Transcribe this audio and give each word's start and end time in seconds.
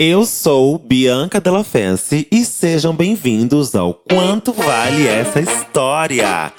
Eu 0.00 0.24
sou 0.24 0.78
Bianca 0.78 1.40
Della 1.40 1.64
Fence 1.64 2.28
e 2.30 2.44
sejam 2.44 2.94
bem-vindos 2.94 3.74
ao 3.74 3.92
Quanto 3.92 4.52
Vale 4.52 5.04
Essa 5.08 5.40
História. 5.40 6.52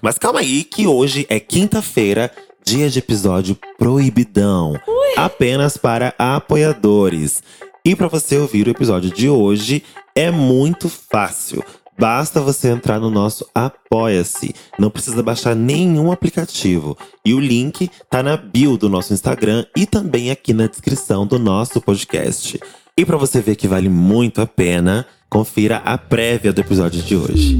Mas 0.00 0.16
calma 0.16 0.40
aí 0.40 0.64
que 0.64 0.86
hoje 0.86 1.26
é 1.28 1.38
quinta-feira, 1.38 2.32
dia 2.64 2.88
de 2.88 3.00
episódio 3.00 3.54
proibidão, 3.76 4.80
apenas 5.14 5.76
para 5.76 6.14
apoiadores. 6.18 7.42
E 7.84 7.94
para 7.94 8.08
você 8.08 8.38
ouvir 8.38 8.66
o 8.66 8.70
episódio 8.70 9.10
de 9.10 9.28
hoje 9.28 9.84
é 10.14 10.30
muito 10.30 10.88
fácil. 10.88 11.62
Basta 12.00 12.40
você 12.40 12.68
entrar 12.68 12.98
no 12.98 13.10
nosso 13.10 13.46
Apoia-se. 13.54 14.54
Não 14.78 14.88
precisa 14.88 15.22
baixar 15.22 15.54
nenhum 15.54 16.10
aplicativo. 16.10 16.96
E 17.22 17.34
o 17.34 17.38
link 17.38 17.90
tá 18.08 18.22
na 18.22 18.38
bio 18.38 18.78
do 18.78 18.88
nosso 18.88 19.12
Instagram 19.12 19.66
e 19.76 19.84
também 19.84 20.30
aqui 20.30 20.54
na 20.54 20.66
descrição 20.66 21.26
do 21.26 21.38
nosso 21.38 21.78
podcast. 21.78 22.58
E 22.96 23.04
para 23.04 23.18
você 23.18 23.42
ver 23.42 23.54
que 23.54 23.68
vale 23.68 23.90
muito 23.90 24.40
a 24.40 24.46
pena, 24.46 25.06
confira 25.28 25.76
a 25.84 25.98
prévia 25.98 26.54
do 26.54 26.62
episódio 26.62 27.02
de 27.02 27.14
hoje. 27.14 27.58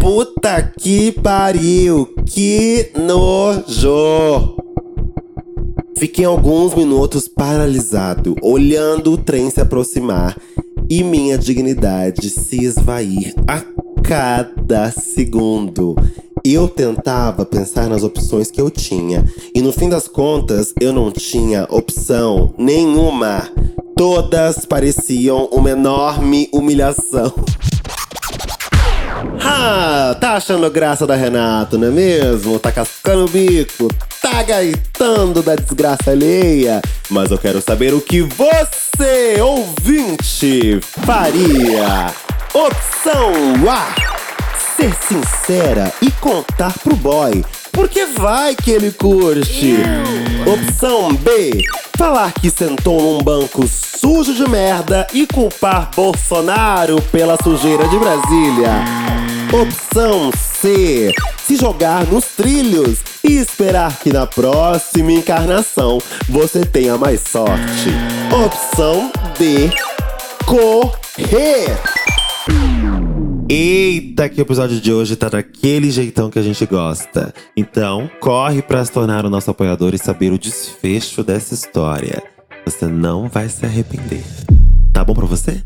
Puta 0.00 0.62
que 0.62 1.12
pariu! 1.12 2.06
Que 2.24 2.92
nojo! 2.96 4.56
Fiquei 5.98 6.24
alguns 6.24 6.74
minutos 6.74 7.28
paralisado, 7.28 8.34
olhando 8.40 9.12
o 9.12 9.18
trem 9.18 9.50
se 9.50 9.60
aproximar 9.60 10.34
e 10.90 11.04
minha 11.04 11.38
dignidade 11.38 12.28
se 12.28 12.64
esvair 12.64 13.32
a 13.46 13.62
cada 14.02 14.90
segundo. 14.90 15.94
Eu 16.44 16.66
tentava 16.68 17.46
pensar 17.46 17.88
nas 17.88 18.02
opções 18.02 18.50
que 18.50 18.60
eu 18.60 18.70
tinha, 18.70 19.24
e 19.54 19.62
no 19.62 19.72
fim 19.72 19.88
das 19.88 20.08
contas 20.08 20.74
eu 20.80 20.92
não 20.92 21.12
tinha 21.12 21.66
opção 21.70 22.52
nenhuma. 22.58 23.48
Todas 23.96 24.64
pareciam 24.64 25.48
uma 25.52 25.70
enorme 25.70 26.48
humilhação. 26.52 27.32
Ah, 29.42 30.16
tá 30.18 30.32
achando 30.32 30.70
graça 30.70 31.06
da 31.06 31.14
Renato, 31.14 31.78
não 31.78 31.88
é 31.88 31.90
mesmo? 31.90 32.58
Tá 32.58 32.72
cascando 32.72 33.26
o 33.26 33.28
bico, 33.28 33.88
tá 34.20 34.42
gaitando 34.42 35.42
da 35.42 35.54
desgraça 35.54 36.10
alheia. 36.10 36.80
Mas 37.10 37.30
eu 37.30 37.38
quero 37.38 37.60
saber 37.60 37.92
o 37.92 38.00
que 38.00 38.22
você, 38.22 38.79
ouvinte, 39.42 40.78
faria. 40.82 42.12
Opção 42.52 43.32
A: 43.68 43.94
ser 44.76 44.94
sincera 44.94 45.92
e 46.02 46.10
contar 46.12 46.72
pro 46.80 46.94
boy. 46.96 47.44
Porque 47.72 48.04
vai 48.04 48.54
que 48.54 48.70
ele 48.70 48.90
curte. 48.90 49.76
Opção 50.46 51.14
B: 51.14 51.62
falar 51.96 52.32
que 52.32 52.50
sentou 52.50 53.00
num 53.00 53.22
banco 53.22 53.66
sujo 53.66 54.34
de 54.34 54.48
merda 54.48 55.06
e 55.14 55.26
culpar 55.26 55.90
Bolsonaro 55.94 57.00
pela 57.10 57.36
sujeira 57.42 57.88
de 57.88 57.98
Brasília. 57.98 58.84
Opção 59.52 60.30
C: 60.32 61.12
se 61.46 61.56
jogar 61.56 62.04
nos 62.06 62.24
trilhos 62.26 62.98
e 63.24 63.38
esperar 63.38 63.98
que 63.98 64.12
na 64.12 64.26
próxima 64.26 65.12
encarnação 65.12 65.98
você 66.28 66.64
tenha 66.64 66.98
mais 66.98 67.20
sorte. 67.20 68.19
Opção 68.32 69.10
D: 69.36 69.70
correr. 70.46 71.76
Eita, 73.48 74.28
que 74.28 74.40
o 74.40 74.42
episódio 74.42 74.80
de 74.80 74.92
hoje 74.92 75.16
tá 75.16 75.28
daquele 75.28 75.90
jeitão 75.90 76.30
que 76.30 76.38
a 76.38 76.42
gente 76.42 76.64
gosta. 76.64 77.34
Então, 77.56 78.08
corre 78.20 78.62
para 78.62 78.84
se 78.84 78.92
tornar 78.92 79.26
o 79.26 79.30
nosso 79.30 79.50
apoiador 79.50 79.94
e 79.94 79.98
saber 79.98 80.32
o 80.32 80.38
desfecho 80.38 81.24
dessa 81.24 81.54
história. 81.54 82.22
Você 82.64 82.86
não 82.86 83.28
vai 83.28 83.48
se 83.48 83.66
arrepender. 83.66 84.22
Tá 84.92 85.02
bom 85.02 85.14
pra 85.14 85.26
você? 85.26 85.64